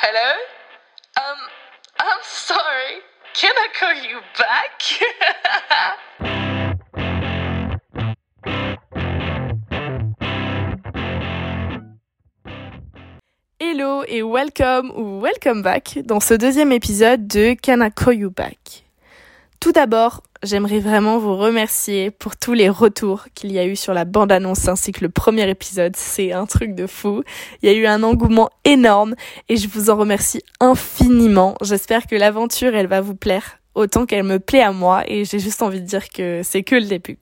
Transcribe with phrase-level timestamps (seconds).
[0.00, 0.30] Hello?
[1.16, 1.38] Um,
[1.98, 3.02] I'm sorry.
[3.34, 4.80] Can I call you back?
[13.58, 18.30] Hello et welcome ou welcome back dans ce deuxième épisode de Can I Call You
[18.30, 18.84] Back?
[19.60, 23.92] Tout d'abord, j'aimerais vraiment vous remercier pour tous les retours qu'il y a eu sur
[23.92, 25.96] la bande-annonce ainsi que le premier épisode.
[25.96, 27.24] C'est un truc de fou.
[27.62, 29.16] Il y a eu un engouement énorme
[29.48, 31.56] et je vous en remercie infiniment.
[31.60, 35.40] J'espère que l'aventure, elle va vous plaire autant qu'elle me plaît à moi et j'ai
[35.40, 37.18] juste envie de dire que c'est que le début.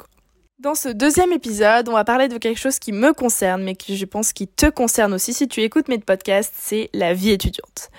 [0.59, 3.95] Dans ce deuxième épisode, on va parler de quelque chose qui me concerne mais que
[3.95, 7.91] je pense qui te concerne aussi si tu écoutes mes podcasts, c'est la vie étudiante.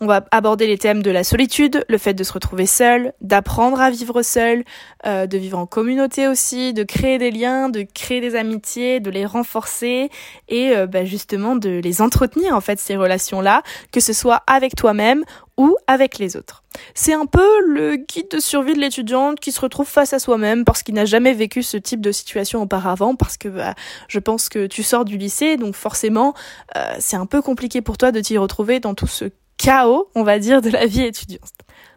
[0.00, 3.80] On va aborder les thèmes de la solitude, le fait de se retrouver seul, d'apprendre
[3.80, 4.62] à vivre seul,
[5.04, 9.10] euh, de vivre en communauté aussi, de créer des liens, de créer des amitiés, de
[9.10, 10.08] les renforcer
[10.48, 14.76] et euh, bah, justement de les entretenir en fait ces relations-là, que ce soit avec
[14.76, 15.24] toi-même
[15.56, 16.62] ou avec les autres.
[16.94, 20.64] C'est un peu le guide de survie de l'étudiante qui se retrouve face à soi-même
[20.64, 23.74] parce qu'il n'a jamais vécu ce type de situation auparavant, parce que bah,
[24.06, 26.34] je pense que tu sors du lycée, donc forcément
[26.76, 29.24] euh, c'est un peu compliqué pour toi de t'y retrouver dans tout ce
[29.58, 31.52] chaos, on va dire, de la vie étudiante.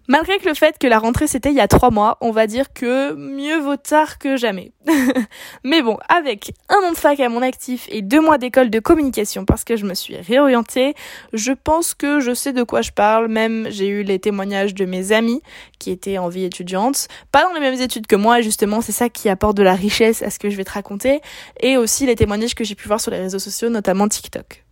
[0.08, 2.46] Malgré que le fait que la rentrée c'était il y a trois mois, on va
[2.48, 4.74] dire que mieux vaut tard que jamais.
[5.64, 8.80] Mais bon, avec un an de fac à mon actif et deux mois d'école de
[8.80, 10.96] communication parce que je me suis réorientée,
[11.32, 13.30] je pense que je sais de quoi je parle.
[13.30, 15.42] Même j'ai eu les témoignages de mes amis
[15.80, 19.08] qui étaient en vie étudiante, pas dans les mêmes études que moi, justement, c'est ça
[19.08, 21.22] qui apporte de la richesse à ce que je vais te raconter,
[21.62, 24.66] et aussi les témoignages que j'ai pu voir sur les réseaux sociaux, notamment TikTok.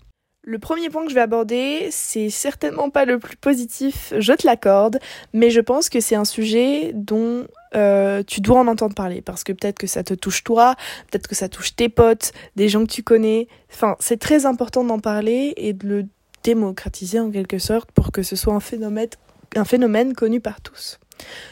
[0.49, 4.47] Le premier point que je vais aborder, c'est certainement pas le plus positif, je te
[4.47, 4.97] l'accorde,
[5.31, 9.43] mais je pense que c'est un sujet dont euh, tu dois en entendre parler parce
[9.43, 10.75] que peut-être que ça te touche toi,
[11.11, 13.47] peut-être que ça touche tes potes, des gens que tu connais.
[13.71, 16.05] Enfin, c'est très important d'en parler et de le
[16.41, 19.09] démocratiser en quelque sorte pour que ce soit un phénomène,
[19.55, 20.99] un phénomène connu par tous.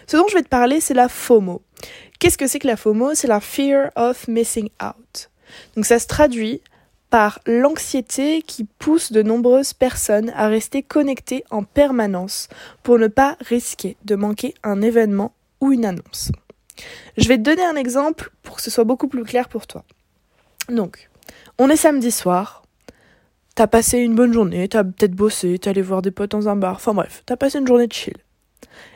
[0.07, 1.61] Ce dont je vais te parler, c'est la FOMO.
[2.17, 3.13] Qu'est-ce que c'est que la FOMO?
[3.13, 5.29] C'est la Fear of Missing Out.
[5.75, 6.63] Donc ça se traduit
[7.09, 12.49] par l'anxiété qui pousse de nombreuses personnes à rester connectées en permanence
[12.83, 16.31] pour ne pas risquer de manquer un événement ou une annonce.
[17.17, 19.83] Je vais te donner un exemple pour que ce soit beaucoup plus clair pour toi.
[20.69, 21.09] Donc,
[21.57, 22.63] on est samedi soir,
[23.55, 26.55] t'as passé une bonne journée, t'as peut-être bossé, t'es allé voir des potes dans un
[26.55, 28.17] bar, enfin bref, t'as passé une journée de chill.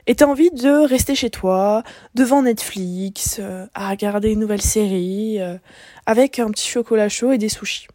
[0.06, 1.84] Et t'as envie de rester chez toi,
[2.14, 5.58] devant Netflix, euh, à regarder une nouvelle série, euh,
[6.06, 7.88] avec un petit chocolat chaud et des sushis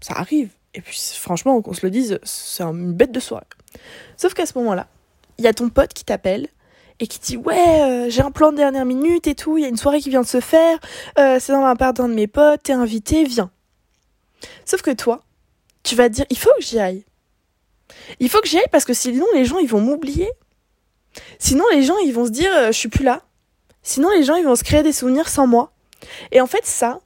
[0.00, 0.50] ça arrive.
[0.74, 3.46] Et puis franchement, qu'on se le dise, c'est une bête de soirée.
[4.16, 4.86] Sauf qu'à ce moment-là,
[5.38, 6.48] il y a ton pote qui t'appelle
[7.00, 9.64] et qui dit ouais euh, j'ai un plan de dernière minute et tout, il y
[9.64, 10.78] a une soirée qui vient de se faire,
[11.18, 13.50] euh, c'est dans l'appart d'un de mes potes, t'es invité, viens.
[14.64, 15.22] Sauf que toi,
[15.82, 17.04] tu vas te dire il faut que j'y aille.
[18.20, 20.30] Il faut que j'y aille parce que sinon les gens ils vont m'oublier.
[21.38, 23.22] Sinon les gens ils vont se dire euh, je suis plus là.
[23.82, 25.72] Sinon les gens ils vont se créer des souvenirs sans moi.
[26.32, 27.00] Et en fait ça,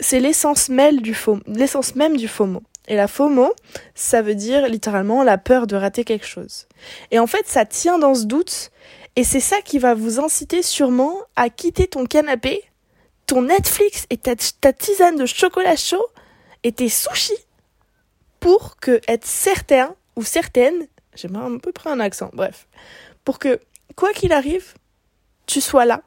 [0.00, 2.62] c'est l'essence même du FOMO, l'essence même du FOMO.
[2.88, 3.52] Et la FOMO,
[3.94, 6.66] ça veut dire littéralement la peur de rater quelque chose.
[7.10, 8.70] Et en fait, ça tient dans ce doute,
[9.16, 12.62] et c'est ça qui va vous inciter sûrement à quitter ton canapé,
[13.26, 16.06] ton Netflix et ta, tisane de chocolat chaud
[16.64, 17.32] et tes sushis
[18.40, 22.66] pour que être certain ou certaine, j'ai un peu pris un accent, bref,
[23.24, 23.60] pour que
[23.94, 24.74] quoi qu'il arrive,
[25.46, 26.02] tu sois là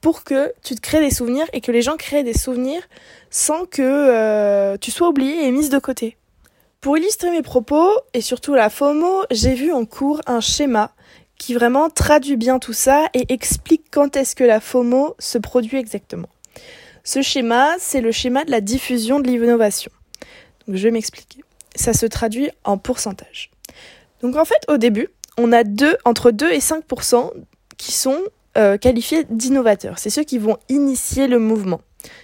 [0.00, 2.82] pour que tu te crées des souvenirs et que les gens créent des souvenirs
[3.30, 6.16] sans que euh, tu sois oublié et mise de côté.
[6.80, 10.92] Pour illustrer mes propos et surtout la FOMO, j'ai vu en cours un schéma
[11.36, 15.76] qui vraiment traduit bien tout ça et explique quand est-ce que la FOMO se produit
[15.78, 16.28] exactement.
[17.04, 19.90] Ce schéma, c'est le schéma de la diffusion de l'innovation.
[20.68, 21.40] Je vais m'expliquer.
[21.74, 23.50] Ça se traduit en pourcentage.
[24.22, 25.08] Donc en fait, au début,
[25.38, 27.30] on a deux, entre 2 et 5%
[27.78, 28.20] qui sont
[28.58, 29.98] euh, qualifiés d'innovateurs.
[29.98, 31.80] C'est ceux qui vont initier le mouvement.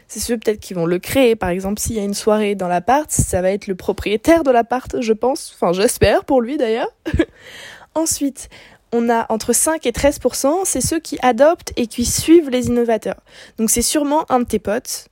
[0.08, 1.36] C'est ceux peut-être qui vont le créer.
[1.36, 4.50] Par exemple, s'il y a une soirée dans l'appart, ça va être le propriétaire de
[4.50, 5.52] l'appart, je pense.
[5.54, 6.88] Enfin, j'espère pour lui d'ailleurs.
[7.94, 8.48] Ensuite,
[8.92, 13.20] on a entre 5 et 13% c'est ceux qui adoptent et qui suivent les innovateurs.
[13.58, 15.08] Donc c'est sûrement un de tes potes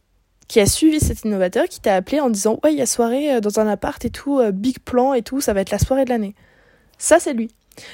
[0.48, 3.34] qui a suivi cet innovateur qui t'a appelé en disant "Ouais, il y a soirée
[3.36, 5.78] euh, dans un appart et tout, euh, big plan et tout, ça va être la
[5.78, 6.34] soirée de l'année."
[6.98, 7.50] Ça c'est lui.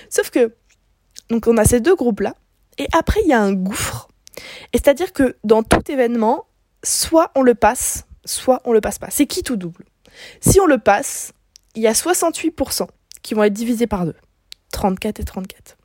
[0.08, 0.52] Sauf que
[1.30, 2.34] donc on a ces deux groupes là
[2.80, 4.08] et après, il y a un gouffre.
[4.72, 6.46] Et c'est-à-dire que dans tout événement,
[6.82, 9.08] soit on le passe, soit on le passe pas.
[9.10, 9.84] C'est qui tout double?
[10.40, 11.34] Si on le passe,
[11.74, 12.86] il y a 68%
[13.20, 14.16] qui vont être divisés par deux.
[14.72, 15.76] 34 et 34.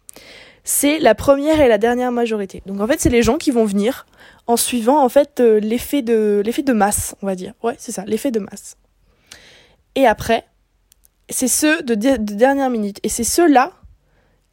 [0.64, 2.64] C'est la première et la dernière majorité.
[2.66, 4.06] Donc en fait, c'est les gens qui vont venir
[4.48, 7.56] en suivant en fait euh, l'effet de l'effet de masse, on va dire.
[7.62, 8.78] Ouais, c'est ça, l'effet de masse.
[9.96, 10.46] Et après,
[11.30, 13.02] c'est ceux de, de dernière minute.
[13.04, 13.74] Et c'est ceux-là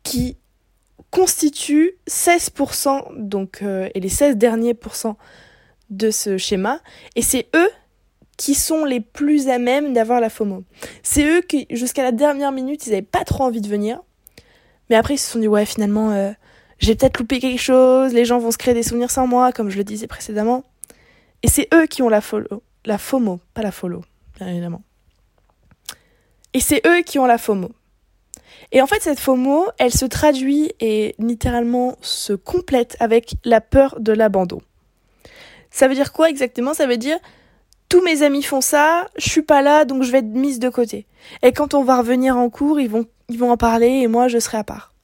[0.03, 0.39] qui
[1.12, 5.19] constituent 16%, donc, euh, et les 16 derniers pourcents
[5.91, 6.81] de ce schéma.
[7.14, 7.70] Et c'est eux
[8.38, 10.64] qui sont les plus à même d'avoir la FOMO.
[11.03, 14.00] C'est eux qui, jusqu'à la dernière minute, ils n'avaient pas trop envie de venir.
[14.88, 16.32] Mais après, ils se sont dit, ouais, finalement, euh,
[16.79, 19.69] j'ai peut-être loupé quelque chose, les gens vont se créer des souvenirs sans moi, comme
[19.69, 20.65] je le disais précédemment.
[21.43, 24.03] Et c'est eux qui ont la, follow, la FOMO, pas la follow,
[24.38, 24.82] bien évidemment.
[26.55, 27.70] Et c'est eux qui ont la FOMO.
[28.73, 34.01] Et en fait, cette FOMO, elle se traduit et littéralement se complète avec la peur
[34.01, 34.61] de l'abandon.
[35.71, 36.75] Ça veut dire quoi exactement?
[36.75, 37.19] Ça veut dire
[37.93, 40.71] tous mes amis font ça, je suis pas là, donc je vais être mise de
[40.71, 41.07] côté.
[41.43, 44.29] Et quand on va revenir en cours, ils vont, ils vont en parler et moi,
[44.29, 44.95] je serai à part.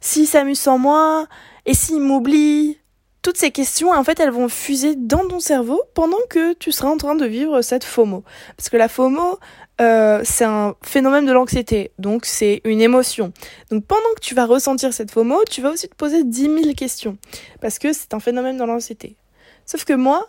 [0.00, 1.26] S'ils s'amusent sans moi,
[1.66, 2.78] et s'ils m'oublient,
[3.22, 6.88] toutes ces questions, en fait, elles vont fuser dans ton cerveau pendant que tu seras
[6.88, 8.22] en train de vivre cette FOMO.
[8.56, 9.38] Parce que la FOMO,
[9.80, 13.32] euh, c'est un phénomène de l'anxiété, donc c'est une émotion.
[13.70, 16.74] Donc pendant que tu vas ressentir cette FOMO, tu vas aussi te poser 10 000
[16.74, 17.16] questions,
[17.60, 19.16] parce que c'est un phénomène de l'anxiété.
[19.64, 20.28] Sauf que moi,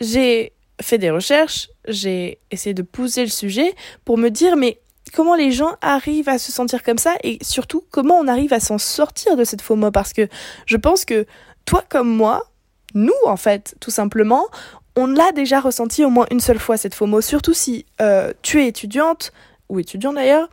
[0.00, 3.74] j'ai fait des recherches, j'ai essayé de pousser le sujet
[4.04, 4.80] pour me dire, mais
[5.12, 8.60] comment les gens arrivent à se sentir comme ça et surtout comment on arrive à
[8.60, 9.92] s'en sortir de cette FOMO?
[9.92, 10.28] Parce que
[10.66, 11.26] je pense que
[11.64, 12.50] toi comme moi,
[12.94, 14.46] nous en fait, tout simplement,
[14.96, 18.62] on l'a déjà ressenti au moins une seule fois cette FOMO, surtout si euh, tu
[18.62, 19.32] es étudiante,
[19.68, 20.48] ou étudiant d'ailleurs,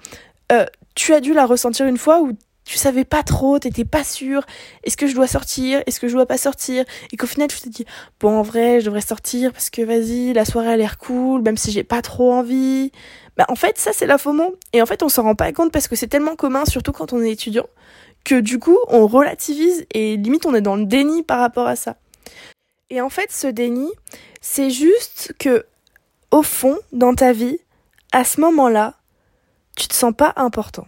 [0.51, 0.65] euh,
[0.95, 2.31] tu as dû la ressentir une fois où
[2.63, 4.45] tu savais pas trop, t'étais pas sûr,
[4.83, 7.59] est-ce que je dois sortir, est-ce que je dois pas sortir, et qu'au final tu
[7.59, 7.85] te dis,
[8.19, 11.57] bon en vrai je devrais sortir parce que vas-y, la soirée a l'air cool, même
[11.57, 12.91] si j'ai pas trop envie.
[13.37, 15.71] Bah en fait ça c'est la FOMO, et en fait on s'en rend pas compte
[15.71, 17.67] parce que c'est tellement commun, surtout quand on est étudiant,
[18.23, 21.75] que du coup on relativise et limite on est dans le déni par rapport à
[21.75, 21.97] ça.
[22.91, 23.89] Et en fait, ce déni,
[24.41, 25.65] c'est juste que,
[26.29, 27.57] au fond, dans ta vie,
[28.11, 28.95] à ce moment-là,
[29.77, 30.85] tu te sens pas important.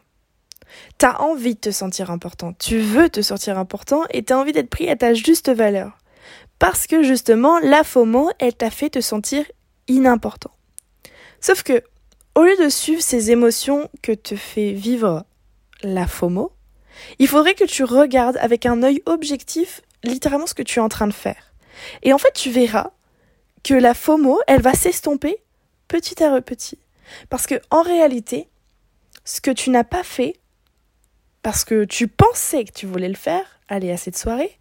[0.98, 4.70] T'as envie de te sentir important, tu veux te sentir important et t'as envie d'être
[4.70, 5.98] pris à ta juste valeur.
[6.60, 9.46] Parce que justement, la FOMO, elle t'a fait te sentir
[9.88, 10.52] inimportant.
[11.40, 11.84] Sauf que,
[12.36, 15.26] au lieu de suivre ces émotions que te fait vivre
[15.84, 16.52] la FOMO,
[17.20, 20.90] il faudrait que tu regardes avec un œil objectif littéralement ce que tu es en
[20.90, 21.53] train de faire.
[22.02, 22.92] Et en fait, tu verras
[23.64, 25.38] que la FOMO, elle va s'estomper
[25.88, 26.80] petit à petit.
[27.30, 28.48] Parce que en réalité,
[29.26, 30.36] ce que tu n'as pas fait,
[31.42, 34.58] parce que tu pensais que tu voulais le faire, aller à cette soirée,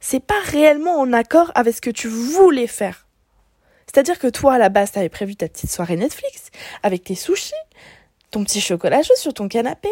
[0.00, 3.06] c'est pas réellement en accord avec ce que tu voulais faire.
[3.86, 6.50] C'est-à-dire que toi, à la base, t'avais prévu ta petite soirée Netflix,
[6.82, 7.52] avec tes sushis,
[8.30, 9.88] ton petit chocolat chaud sur ton canapé.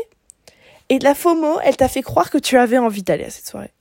[0.88, 3.72] Et la FOMO, elle t'a fait croire que tu avais envie d'aller à cette soirée.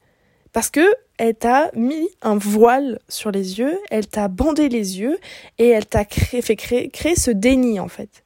[0.54, 5.20] Parce que elle t'a mis un voile sur les yeux, elle t'a bandé les yeux
[5.60, 8.24] et elle t'a fait créer, créer ce déni en fait.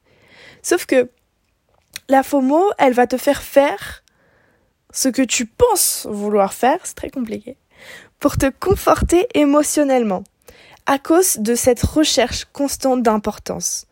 [0.62, 1.10] Sauf que
[2.08, 4.02] la FOMO, elle va te faire faire
[4.92, 7.56] ce que tu penses vouloir faire, c'est très compliqué,
[8.18, 10.24] pour te conforter émotionnellement,
[10.86, 13.86] à cause de cette recherche constante d'importance.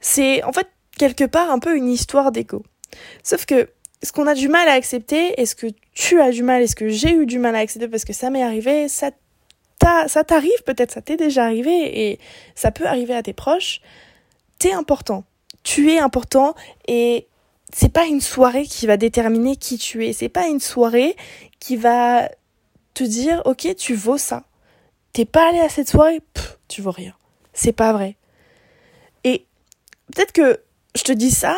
[0.00, 2.64] C'est en fait quelque part un peu une histoire d'écho.
[3.22, 3.70] Sauf que
[4.02, 6.66] ce qu'on a du mal à accepter et ce que tu as du mal et
[6.66, 9.10] ce que j'ai eu du mal à accepter parce que ça m'est arrivé, ça
[10.08, 12.18] ça t'arrive peut-être, ça t'est déjà arrivé et
[12.54, 13.80] ça peut arriver à tes proches.
[14.58, 15.24] T'es important.
[15.62, 16.54] Tu es important
[16.88, 17.26] et
[17.72, 20.12] c'est pas une soirée qui va déterminer qui tu es.
[20.12, 21.16] C'est pas une soirée
[21.60, 22.28] qui va
[22.94, 24.44] te dire, ok, tu vaux ça.
[25.12, 26.20] T'es pas allé à cette soirée,
[26.68, 27.14] tu vaux rien.
[27.52, 28.16] C'est pas vrai.
[29.24, 29.46] Et
[30.14, 30.60] peut-être que
[30.94, 31.56] je te dis ça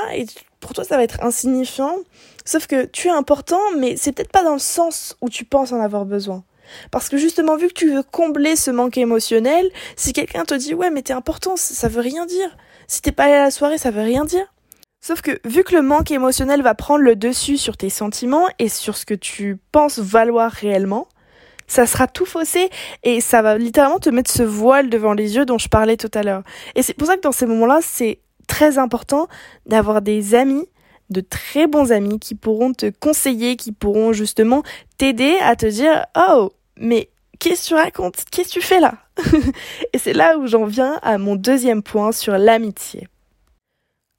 [0.61, 1.97] pour toi ça va être insignifiant,
[2.45, 5.73] sauf que tu es important, mais c'est peut-être pas dans le sens où tu penses
[5.73, 6.45] en avoir besoin.
[6.91, 10.75] Parce que justement, vu que tu veux combler ce manque émotionnel, si quelqu'un te dit
[10.75, 12.57] ouais mais t'es important, ça veut rien dire.
[12.87, 14.47] Si t'es pas allé à la soirée, ça veut rien dire.
[15.01, 18.69] Sauf que vu que le manque émotionnel va prendre le dessus sur tes sentiments et
[18.69, 21.07] sur ce que tu penses valoir réellement,
[21.69, 22.71] ça sera tout faussé
[23.05, 26.11] et ça va littéralement te mettre ce voile devant les yeux dont je parlais tout
[26.15, 26.43] à l'heure.
[26.75, 29.29] Et c'est pour ça que dans ces moments-là, c'est très important
[29.67, 30.67] d'avoir des amis,
[31.11, 34.65] de très bons amis qui pourront te conseiller, qui pourront justement
[34.97, 38.25] t'aider à te dire Oh, mais qu'est-ce que tu racontes?
[38.33, 38.95] Qu'est-ce que tu fais là?
[39.93, 43.07] Et c'est là où j'en viens à mon deuxième point sur l'amitié.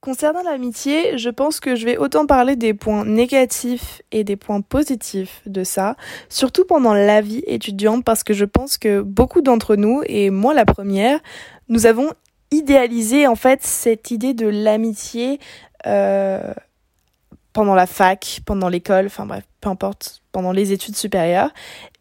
[0.02, 4.62] Concernant l'amitié, je pense que je vais autant parler des points négatifs et des points
[4.62, 5.98] positifs de ça,
[6.30, 10.54] surtout pendant la vie étudiante, parce que je pense que beaucoup d'entre nous, et moi
[10.54, 11.20] la première,
[11.68, 12.14] nous avons
[12.52, 15.40] idéaliser en fait cette idée de l'amitié
[15.86, 16.54] euh,
[17.54, 21.52] pendant la fac, pendant l'école, enfin bref, peu importe, pendant les études supérieures.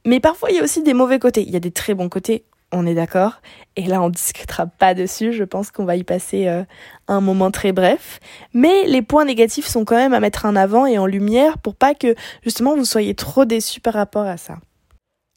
[0.04, 1.42] Mais parfois il y a aussi des mauvais côtés.
[1.42, 3.40] Il y a des très bons côtés, on est d'accord.
[3.76, 5.32] Et là, on discutera pas dessus.
[5.32, 6.64] Je pense qu'on va y passer euh,
[7.06, 8.20] un moment très bref.
[8.52, 11.74] Mais les points négatifs sont quand même à mettre en avant et en lumière pour
[11.74, 14.58] pas que justement vous soyez trop déçus par rapport à ça.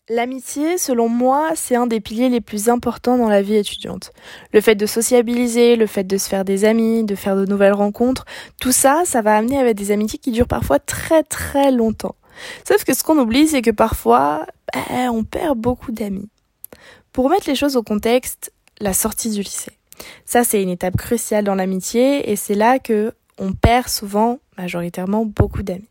[0.10, 4.12] L'amitié, selon moi, c'est un des piliers les plus importants dans la vie étudiante.
[4.52, 7.74] Le fait de sociabiliser, le fait de se faire des amis, de faire de nouvelles
[7.74, 8.26] rencontres,
[8.60, 12.16] tout ça, ça va amener avec des amitiés qui durent parfois très très longtemps.
[12.68, 16.30] Sauf que ce qu'on oublie, c'est que parfois, ben, on perd beaucoup d'amis.
[17.14, 19.78] Pour remettre les choses au contexte, la sortie du lycée.
[20.26, 25.26] Ça, c'est une étape cruciale dans l'amitié et c'est là que on perd souvent, majoritairement,
[25.26, 25.90] beaucoup d'amis.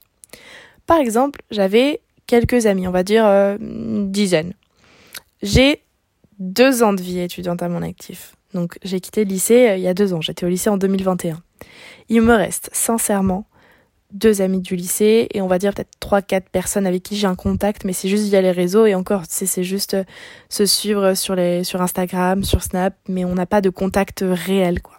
[0.86, 4.52] Par exemple, j'avais quelques amis, on va dire euh, une dizaine.
[5.42, 5.82] J'ai
[6.38, 8.36] deux ans de vie étudiante à mon actif.
[8.54, 10.76] Donc j'ai quitté le lycée euh, il y a deux ans, j'étais au lycée en
[10.76, 11.42] 2021.
[12.08, 13.46] Il me reste sincèrement
[14.12, 17.26] deux amis du lycée et on va dire peut-être trois quatre personnes avec qui j'ai
[17.26, 20.04] un contact mais c'est juste via les réseaux et encore c'est juste euh,
[20.48, 24.82] se suivre sur les sur Instagram, sur Snap mais on n'a pas de contact réel
[24.82, 24.98] quoi.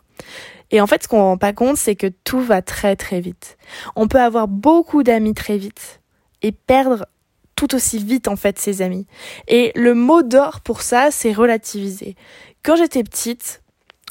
[0.69, 3.57] Et en fait ce qu'on rend pas compte c'est que tout va très très vite.
[3.95, 6.01] On peut avoir beaucoup d'amis très vite
[6.41, 7.05] et perdre
[7.61, 9.05] tout aussi vite en fait ses amis.
[9.47, 12.15] Et le mot d'or pour ça c'est relativiser.
[12.63, 13.61] Quand j'étais petite,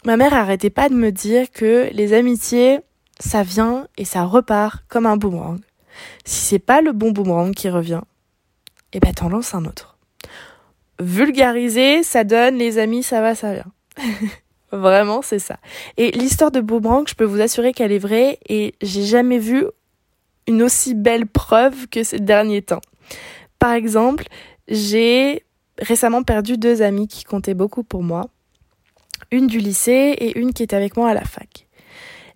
[0.04, 2.78] ma mère arrêtait pas de me dire que les amitiés
[3.18, 5.58] ça vient et ça repart comme un boomerang.
[6.24, 8.02] Si c'est pas le bon boomerang qui revient,
[8.92, 9.98] eh ben t'en lances un autre.
[11.00, 13.72] Vulgariser, ça donne les amis, ça va, ça vient.
[14.72, 15.58] Vraiment, c'est ça.
[15.96, 19.64] Et l'histoire de boomerang, je peux vous assurer qu'elle est vraie et j'ai jamais vu
[20.46, 22.80] une aussi belle preuve que ces derniers temps.
[23.60, 24.24] Par exemple,
[24.66, 25.44] j'ai
[25.78, 28.30] récemment perdu deux amis qui comptaient beaucoup pour moi.
[29.30, 31.68] Une du lycée et une qui était avec moi à la fac.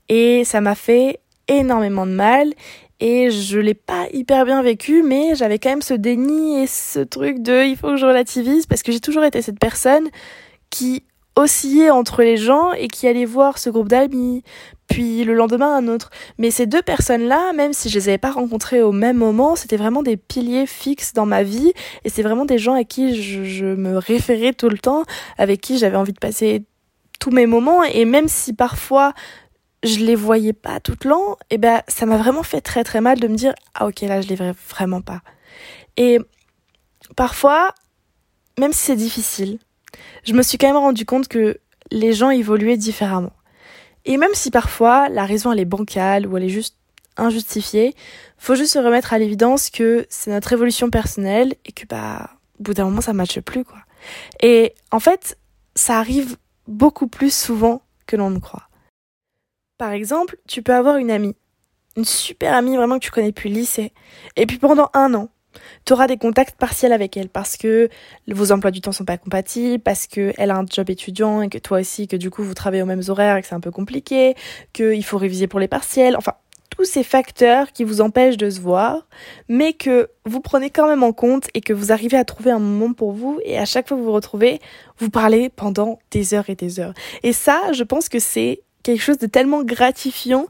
[0.08, 2.52] Et ça m'a fait énormément de mal
[3.00, 7.00] et je l'ai pas hyper bien vécu mais j'avais quand même ce déni et ce
[7.00, 10.08] truc de il faut que je relativise parce que j'ai toujours été cette personne
[10.70, 11.02] qui
[11.36, 14.42] oscillait entre les gens et qui allait voir ce groupe d'amis
[14.88, 18.18] puis le lendemain un autre mais ces deux personnes là même si je les avais
[18.18, 21.72] pas rencontrées au même moment c'était vraiment des piliers fixes dans ma vie
[22.04, 25.02] et c'est vraiment des gens à qui je, me référais tout le temps
[25.38, 26.64] avec qui j'avais envie de passer
[27.18, 29.12] tous mes moments et même si parfois
[29.82, 31.14] je les voyais pas tout le
[31.50, 34.20] et ben ça m'a vraiment fait très très mal de me dire ah ok là
[34.20, 35.20] je les vois vraiment pas.
[35.96, 36.18] Et
[37.16, 37.74] parfois,
[38.58, 39.58] même si c'est difficile,
[40.24, 41.58] je me suis quand même rendu compte que
[41.90, 43.32] les gens évoluaient différemment.
[44.04, 46.76] Et même si parfois la raison elle est bancale ou elle est juste
[47.16, 47.94] injustifiée,
[48.38, 52.64] faut juste se remettre à l'évidence que c'est notre évolution personnelle et que bah au
[52.64, 53.78] bout d'un moment ça matche plus quoi.
[54.40, 55.38] Et en fait,
[55.74, 56.36] ça arrive
[56.68, 58.68] beaucoup plus souvent que l'on ne croit.
[59.78, 61.34] Par exemple, tu peux avoir une amie,
[61.96, 63.92] une super amie vraiment que tu connais depuis le lycée,
[64.36, 65.28] et puis pendant un an,
[65.84, 67.88] tu auras des contacts partiels avec elle parce que
[68.28, 71.58] vos emplois du temps sont pas compatibles, parce qu'elle a un job étudiant et que
[71.58, 73.70] toi aussi, que du coup vous travaillez aux mêmes horaires et que c'est un peu
[73.70, 74.34] compliqué,
[74.72, 76.34] qu'il faut réviser pour les partiels, enfin
[76.76, 79.06] tous ces facteurs qui vous empêchent de se voir,
[79.48, 82.58] mais que vous prenez quand même en compte et que vous arrivez à trouver un
[82.58, 84.60] moment pour vous et à chaque fois que vous vous retrouvez,
[84.98, 86.94] vous parlez pendant des heures et des heures.
[87.22, 90.46] Et ça, je pense que c'est quelque chose de tellement gratifiant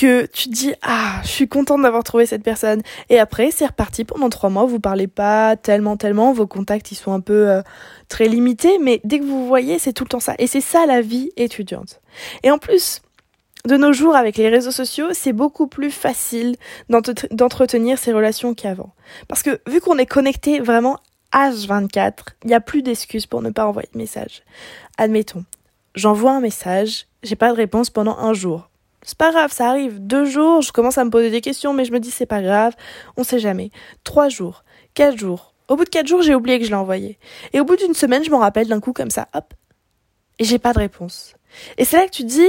[0.00, 2.80] que tu te dis ah je suis contente d'avoir trouvé cette personne.
[3.10, 4.04] Et après c'est reparti.
[4.04, 6.32] Pendant trois mois vous parlez pas tellement tellement.
[6.32, 7.60] Vos contacts ils sont un peu euh,
[8.08, 8.78] très limités.
[8.78, 10.34] Mais dès que vous voyez c'est tout le temps ça.
[10.38, 12.00] Et c'est ça la vie étudiante.
[12.42, 13.02] Et en plus
[13.66, 16.56] de nos jours avec les réseaux sociaux c'est beaucoup plus facile
[16.88, 18.94] d'entretenir ces relations qu'avant.
[19.28, 20.98] Parce que vu qu'on est connecté vraiment
[21.34, 22.12] H24
[22.44, 24.42] il n'y a plus d'excuses pour ne pas envoyer de message
[24.96, 25.44] admettons
[25.94, 28.69] j'envoie un message j'ai pas de réponse pendant un jour.
[29.10, 29.98] C'est pas grave, ça arrive.
[29.98, 32.40] Deux jours, je commence à me poser des questions, mais je me dis c'est pas
[32.42, 32.76] grave,
[33.16, 33.72] on sait jamais.
[34.04, 34.62] Trois jours,
[34.94, 35.52] quatre jours.
[35.66, 37.18] Au bout de quatre jours, j'ai oublié que je l'ai envoyé.
[37.52, 39.52] Et au bout d'une semaine, je m'en rappelle d'un coup comme ça, hop.
[40.38, 41.34] Et j'ai pas de réponse.
[41.76, 42.46] Et c'est là que tu dis,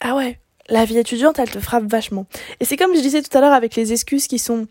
[0.00, 2.26] ah ouais, la vie étudiante, elle te frappe vachement.
[2.58, 4.66] Et c'est comme je disais tout à l'heure avec les excuses qui sont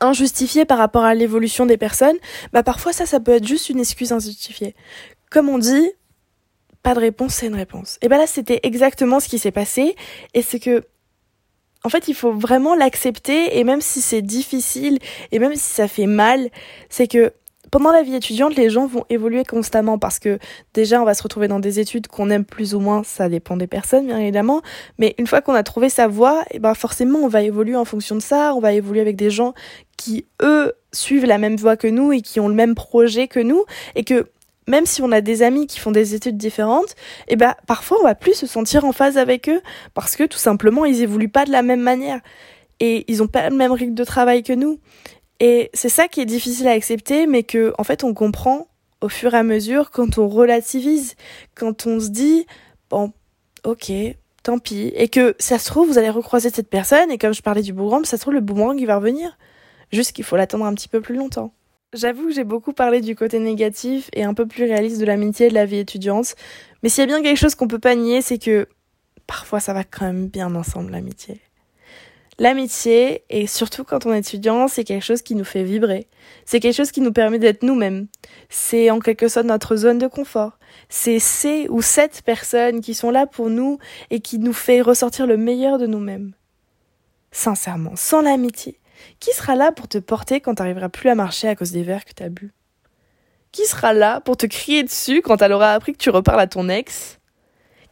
[0.00, 2.16] injustifiées par rapport à l'évolution des personnes,
[2.54, 4.74] bah parfois ça, ça peut être juste une excuse injustifiée.
[5.30, 5.92] Comme on dit,
[6.84, 7.98] pas de réponse, c'est une réponse.
[8.02, 9.96] Et ben là, c'était exactement ce qui s'est passé.
[10.34, 10.84] Et c'est que,
[11.82, 13.58] en fait, il faut vraiment l'accepter.
[13.58, 14.98] Et même si c'est difficile,
[15.32, 16.50] et même si ça fait mal,
[16.90, 17.32] c'est que
[17.70, 20.38] pendant la vie étudiante, les gens vont évoluer constamment parce que
[20.74, 23.02] déjà, on va se retrouver dans des études qu'on aime plus ou moins.
[23.02, 24.60] Ça dépend des personnes, bien évidemment.
[24.98, 27.86] Mais une fois qu'on a trouvé sa voie, et ben forcément, on va évoluer en
[27.86, 28.54] fonction de ça.
[28.54, 29.54] On va évoluer avec des gens
[29.96, 33.40] qui, eux, suivent la même voie que nous et qui ont le même projet que
[33.40, 33.64] nous.
[33.94, 34.28] Et que
[34.66, 36.94] même si on a des amis qui font des études différentes,
[37.28, 39.60] eh ben parfois on va plus se sentir en phase avec eux
[39.94, 42.20] parce que tout simplement ils évoluent pas de la même manière
[42.80, 44.80] et ils ont pas le même rythme de travail que nous.
[45.40, 48.68] Et c'est ça qui est difficile à accepter mais que en fait on comprend
[49.04, 51.14] au fur et à mesure quand on relativise,
[51.54, 52.46] quand on se dit,
[52.88, 53.12] bon,
[53.64, 53.92] ok,
[54.42, 57.42] tant pis, et que ça se trouve, vous allez recroiser cette personne, et comme je
[57.42, 59.36] parlais du boomerang, ça se trouve, le boomerang, il va revenir.
[59.92, 61.52] Juste qu'il faut l'attendre un petit peu plus longtemps.
[61.94, 65.46] J'avoue que j'ai beaucoup parlé du côté négatif et un peu plus réaliste de l'amitié
[65.46, 66.34] et de la vie étudiante,
[66.82, 68.66] mais s'il y a bien quelque chose qu'on peut pas nier, c'est que
[69.28, 71.40] parfois ça va quand même bien ensemble l'amitié.
[72.40, 76.08] L'amitié, et surtout quand on est étudiant, c'est quelque chose qui nous fait vibrer.
[76.44, 78.08] C'est quelque chose qui nous permet d'être nous-mêmes.
[78.48, 80.58] C'est en quelque sorte notre zone de confort.
[80.88, 83.78] C'est ces ou cette personnes qui sont là pour nous
[84.10, 86.32] et qui nous fait ressortir le meilleur de nous-mêmes.
[87.30, 88.80] Sincèrement, sans l'amitié,
[89.20, 92.04] qui sera là pour te porter quand t'arriveras plus à marcher à cause des verres
[92.04, 92.52] que t'as bu?
[93.52, 96.46] Qui sera là pour te crier dessus quand elle aura appris que tu reparles à
[96.46, 97.20] ton ex?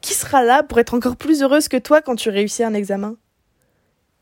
[0.00, 3.16] Qui sera là pour être encore plus heureuse que toi quand tu réussis un examen?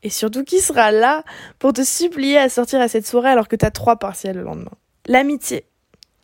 [0.03, 1.23] Et surtout, qui sera là
[1.59, 4.71] pour te supplier à sortir à cette soirée alors que t'as trois partiels le lendemain?
[5.07, 5.65] L'amitié.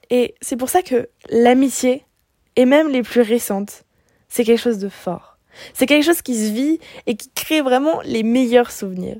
[0.10, 2.06] Et c'est pour ça que l'amitié,
[2.56, 3.84] et même les plus récentes,
[4.30, 5.38] c'est quelque chose de fort.
[5.74, 9.18] C'est quelque chose qui se vit et qui crée vraiment les meilleurs souvenirs.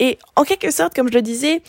[0.00, 1.62] Et en quelque sorte, comme je le disais,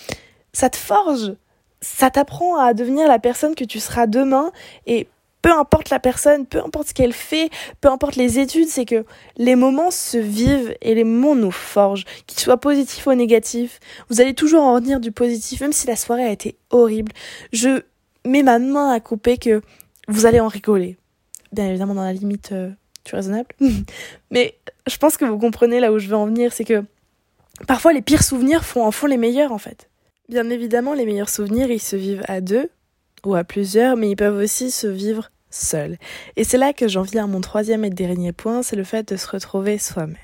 [0.54, 1.34] ça te forge,
[1.82, 4.52] ça t'apprend à devenir la personne que tu seras demain
[4.88, 5.08] et
[5.42, 7.50] peu importe la personne, peu importe ce qu'elle fait,
[7.82, 9.06] peu importe les études, c'est que
[9.38, 13.80] les moments se vivent et les moments nous forgent, qu'ils soient positifs ou négatifs.
[14.10, 17.12] Vous allez toujours en retenir du positif, même si la soirée a été horrible.
[17.52, 17.82] Je
[18.26, 19.62] mets ma main à couper que
[20.08, 20.98] vous allez en rigoler.
[21.52, 22.70] Bien évidemment dans la limite euh,
[23.06, 23.50] du raisonnable.
[24.32, 24.56] Mais
[24.88, 26.84] je pense que vous comprenez là où je veux en venir, c'est que
[27.68, 29.90] Parfois, les pires souvenirs font en font les meilleurs, en fait.
[30.30, 32.70] Bien évidemment, les meilleurs souvenirs, ils se vivent à deux
[33.26, 35.98] ou à plusieurs, mais ils peuvent aussi se vivre seuls.
[36.38, 39.08] Et c'est là que j'en viens à mon troisième et dernier point, c'est le fait
[39.12, 40.18] de se retrouver soi-même.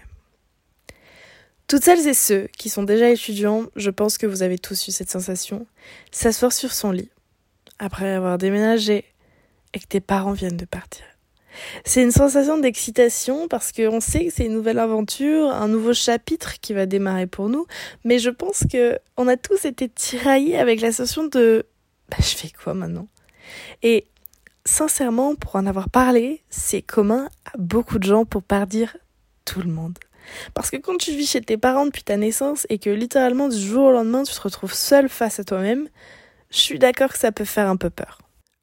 [1.68, 4.92] Toutes celles et ceux qui sont déjà étudiants, je pense que vous avez tous eu
[4.92, 5.68] cette sensation,
[6.12, 7.12] s'asseoir sur son lit,
[7.78, 9.04] après avoir déménagé,
[9.74, 11.04] et que tes parents viennent de partir.
[11.86, 16.60] C'est une sensation d'excitation parce qu'on sait que c'est une nouvelle aventure, un nouveau chapitre
[16.62, 17.66] qui va démarrer pour nous.
[18.04, 21.66] Mais je pense que on a tous été tiraillés avec la sensation de
[22.10, 23.08] bah, je fais quoi maintenant?
[23.84, 24.06] Et
[24.66, 28.98] sincèrement, pour en avoir parlé, c'est commun à beaucoup de gens pour pas dire
[29.46, 29.98] tout le monde.
[30.54, 33.58] Parce que quand tu vis chez tes parents depuis ta naissance et que littéralement du
[33.58, 35.88] jour au lendemain tu te retrouves seul face à toi-même,
[36.52, 38.20] je suis d'accord que ça peut faire un peu peur.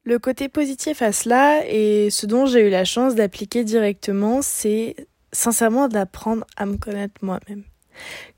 [0.07, 4.95] Le côté positif à cela, et ce dont j'ai eu la chance d'appliquer directement, c'est
[5.31, 7.63] sincèrement d'apprendre à me connaître moi-même.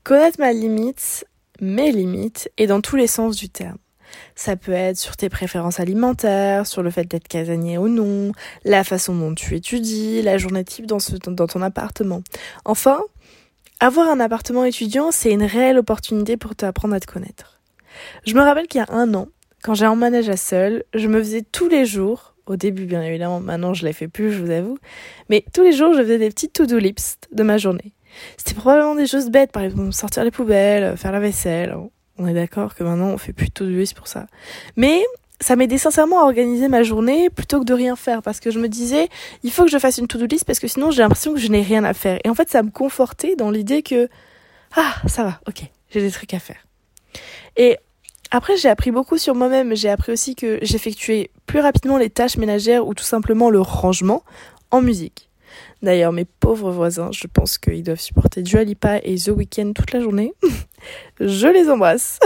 [0.02, 1.26] Connaître ma limite,
[1.60, 3.76] mes limites, et dans tous les sens du terme.
[4.34, 8.32] Ça peut être sur tes préférences alimentaires, sur le fait d'être casanier ou non,
[8.64, 12.22] la façon dont tu étudies, la journée type dans, dans ton appartement.
[12.64, 13.02] Enfin,
[13.78, 17.60] avoir un appartement étudiant, c'est une réelle opportunité pour t'apprendre à te connaître.
[18.24, 19.28] Je me rappelle qu'il y a un an,
[19.62, 23.74] quand j'ai emménagé seule, je me faisais tous les jours, au début bien évidemment, maintenant
[23.74, 24.78] je l'ai fait plus, je vous avoue,
[25.28, 27.92] mais tous les jours je faisais des petites to-do lists de ma journée.
[28.36, 31.76] C'était probablement des choses bêtes, par exemple sortir les poubelles, faire la vaisselle.
[32.18, 34.26] On est d'accord que maintenant on fait plus de to-do list pour ça.
[34.76, 35.02] Mais
[35.40, 38.58] ça m'aidait sincèrement à organiser ma journée plutôt que de rien faire parce que je
[38.58, 39.08] me disais
[39.44, 41.48] il faut que je fasse une to-do list parce que sinon j'ai l'impression que je
[41.48, 42.18] n'ai rien à faire.
[42.24, 44.08] Et en fait ça me confortait dans l'idée que
[44.76, 46.66] ah ça va, ok, j'ai des trucs à faire.
[47.56, 47.78] Et
[48.30, 49.74] après, j'ai appris beaucoup sur moi-même.
[49.74, 54.22] J'ai appris aussi que j'effectuais plus rapidement les tâches ménagères ou tout simplement le rangement
[54.70, 55.30] en musique.
[55.82, 59.92] D'ailleurs, mes pauvres voisins, je pense qu'ils doivent supporter Dua Lipa et The Weeknd toute
[59.92, 60.34] la journée.
[61.20, 62.18] je les embrasse.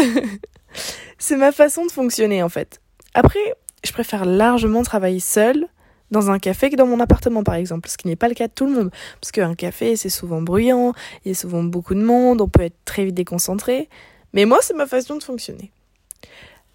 [1.18, 2.80] C'est ma façon de fonctionner en fait.
[3.14, 5.66] Après, je préfère largement travailler seule
[6.10, 8.48] dans un café que dans mon appartement par exemple, ce qui n'est pas le cas
[8.48, 8.90] de tout le monde.
[9.20, 12.62] Parce qu'un café, c'est souvent bruyant, il y a souvent beaucoup de monde, on peut
[12.62, 13.88] être très vite déconcentré.
[14.32, 15.70] Mais moi, c'est ma façon de fonctionner.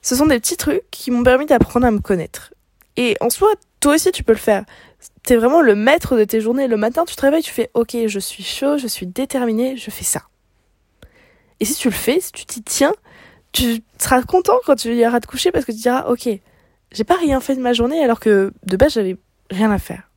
[0.01, 2.53] Ce sont des petits trucs qui m'ont permis d'apprendre à me connaître.
[2.95, 4.63] Et en soi, toi aussi, tu peux le faire.
[5.23, 6.67] T'es vraiment le maître de tes journées.
[6.67, 9.89] Le matin, tu te réveilles, tu fais OK, je suis chaud, je suis déterminé, je
[9.91, 10.23] fais ça.
[11.59, 12.93] Et si tu le fais, si tu t'y tiens,
[13.51, 16.29] tu seras content quand tu iras te coucher parce que tu diras OK,
[16.91, 19.17] j'ai pas rien fait de ma journée alors que de base, j'avais
[19.49, 20.09] rien à faire.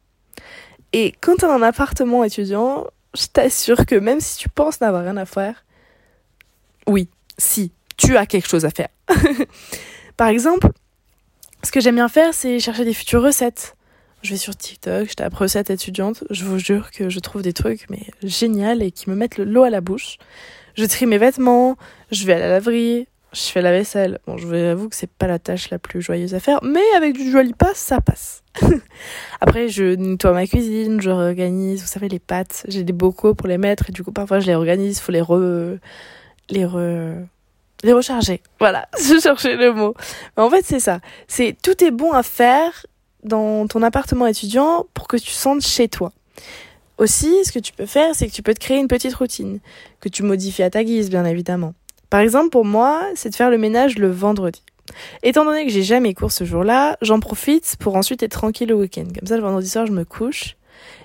[0.93, 5.17] Et quand t'as un appartement étudiant, je t'assure que même si tu penses n'avoir rien
[5.17, 5.65] à faire,
[6.87, 8.89] oui, si, tu as quelque chose à faire.
[10.17, 10.69] Par exemple,
[11.63, 13.77] ce que j'aime bien faire, c'est chercher des futures recettes.
[14.23, 17.55] Je vais sur TikTok, je tape recettes étudiantes, je vous jure que je trouve des
[17.55, 20.19] trucs mais et qui me mettent l'eau à la bouche.
[20.75, 21.77] Je trie mes vêtements,
[22.11, 24.19] je vais à la laverie, je fais la vaisselle.
[24.27, 26.83] Bon, je vous avoue que c'est pas la tâche la plus joyeuse à faire, mais
[26.97, 28.43] avec du joli pas, ça passe.
[29.41, 32.65] Après, je nettoie ma cuisine, je réorganise, vous savez, les pâtes.
[32.69, 35.23] J'ai des bocaux pour les mettre et du coup, parfois, je les organise, faut les
[35.23, 35.79] re,
[36.51, 37.25] les re,
[37.83, 38.43] les recharger.
[38.59, 39.95] Voilà, je cherchais le mot.
[40.37, 41.01] En fait, c'est ça.
[41.29, 42.87] C'est tout est bon à faire
[43.23, 46.13] dans ton appartement étudiant pour que tu sentes chez toi.
[46.99, 49.61] Aussi, ce que tu peux faire, c'est que tu peux te créer une petite routine,
[50.01, 51.73] que tu modifies à ta guise, bien évidemment.
[52.11, 54.63] Par exemple, pour moi, c'est de faire le ménage le vendredi.
[55.23, 58.75] Étant donné que j'ai jamais cours ce jour-là, j'en profite pour ensuite être tranquille le
[58.75, 59.07] week-end.
[59.19, 60.57] Comme ça, le vendredi soir, je me couche.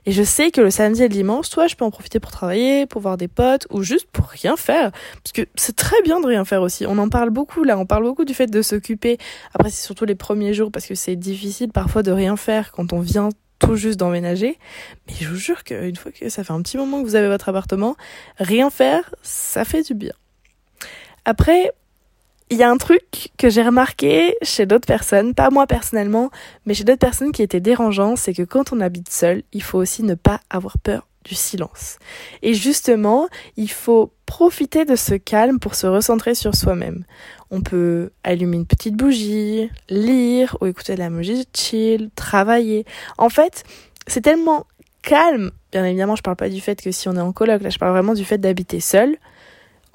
[0.05, 2.31] Et je sais que le samedi et le dimanche, soit je peux en profiter pour
[2.31, 4.91] travailler, pour voir des potes, ou juste pour rien faire.
[5.23, 6.85] Parce que c'est très bien de rien faire aussi.
[6.85, 9.17] On en parle beaucoup là, on parle beaucoup du fait de s'occuper.
[9.53, 12.93] Après, c'est surtout les premiers jours parce que c'est difficile parfois de rien faire quand
[12.93, 14.59] on vient tout juste d'emménager.
[15.07, 17.27] Mais je vous jure qu'une fois que ça fait un petit moment que vous avez
[17.27, 17.95] votre appartement,
[18.37, 20.13] rien faire, ça fait du bien.
[21.25, 21.71] Après,
[22.49, 26.29] il y a un truc que j'ai remarqué chez d'autres personnes, pas moi personnellement,
[26.65, 29.79] mais chez d'autres personnes qui étaient dérangeants, c'est que quand on habite seul, il faut
[29.79, 31.97] aussi ne pas avoir peur du silence.
[32.43, 33.27] Et justement,
[33.57, 37.03] il faut profiter de ce calme pour se recentrer sur soi-même.
[37.49, 42.85] On peut allumer une petite bougie, lire ou écouter de la musique chill, travailler.
[43.17, 43.63] En fait,
[44.05, 44.67] c'est tellement
[45.01, 45.51] calme.
[45.71, 47.79] Bien évidemment, je parle pas du fait que si on est en coloc, là je
[47.79, 49.17] parle vraiment du fait d'habiter seul.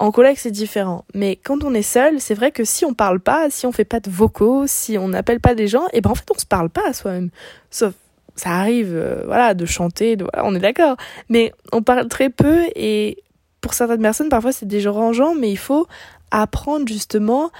[0.01, 1.05] En collègue, c'est différent.
[1.13, 3.85] Mais quand on est seul, c'est vrai que si on parle pas, si on fait
[3.85, 6.39] pas de vocaux, si on n'appelle pas des gens, et eh ben en fait, on
[6.39, 7.29] se parle pas à soi-même.
[7.69, 7.93] Sauf,
[8.35, 10.97] ça arrive, euh, voilà, de chanter, voilà, on est d'accord.
[11.29, 13.17] Mais on parle très peu et
[13.61, 15.85] pour certaines personnes, parfois c'est dérangeant, mais il faut
[16.31, 17.51] apprendre justement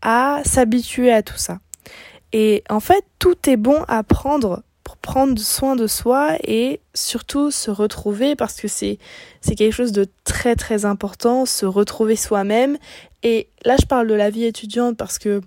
[0.00, 1.58] à s'habituer à tout ça.
[2.32, 7.50] Et en fait, tout est bon à prendre pour prendre soin de soi et surtout
[7.50, 8.98] se retrouver parce que c'est
[9.40, 12.78] c'est quelque chose de très très important, se retrouver soi-même
[13.22, 15.40] et là je parle de la vie étudiante parce que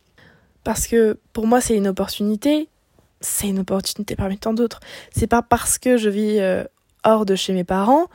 [0.63, 2.69] parce que pour moi c'est une opportunité,
[3.22, 4.80] c'est une opportunité parmi tant d'autres.
[5.15, 6.63] C'est pas parce que je vis euh,
[7.04, 8.08] hors de chez mes parents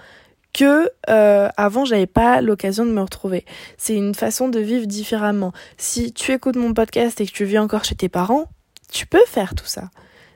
[0.55, 3.45] que euh, avant j'avais pas l'occasion de me retrouver.
[3.77, 5.53] C'est une façon de vivre différemment.
[5.77, 8.47] Si tu écoutes mon podcast et que tu vis encore chez tes parents,
[8.91, 9.91] tu peux faire tout ça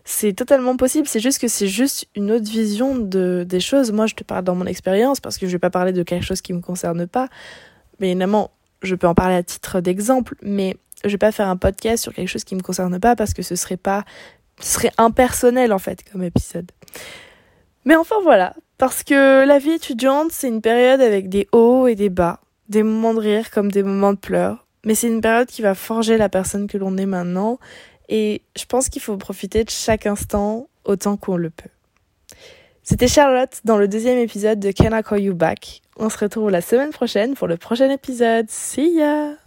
[0.04, 1.06] c'est totalement possible.
[1.06, 3.92] C'est juste que c'est juste une autre vision de, des choses.
[3.92, 6.24] Moi, je te parle dans mon expérience parce que je vais pas parler de quelque
[6.24, 7.28] chose qui me concerne pas.
[8.00, 8.50] Mais évidemment,
[8.82, 12.12] je peux en parler à titre d'exemple, mais je vais pas faire un podcast sur
[12.12, 14.04] quelque chose qui me concerne pas parce que ce serait pas,
[14.60, 16.70] ce serait impersonnel en fait comme épisode.
[17.84, 21.94] Mais enfin voilà, parce que la vie étudiante, c'est une période avec des hauts et
[21.94, 24.66] des bas, des moments de rire comme des moments de pleurs.
[24.84, 27.58] Mais c'est une période qui va forger la personne que l'on est maintenant
[28.12, 31.70] et je pense qu'il faut profiter de chaque instant autant qu'on le peut.
[32.82, 35.80] C'était Charlotte dans le deuxième épisode de Can I Call You Back.
[35.96, 38.50] On se retrouve la semaine prochaine pour le prochain épisode.
[38.50, 39.41] See ya!